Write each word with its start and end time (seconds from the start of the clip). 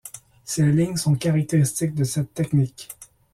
Ces 0.45 0.63
lignes 0.65 0.97
sont 0.97 1.13
caractéristiques 1.13 1.93
de 1.93 2.03
cette 2.05 2.33
technique. 2.33 2.89